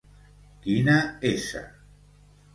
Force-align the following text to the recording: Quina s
Quina 0.63 0.95
s 1.35 1.45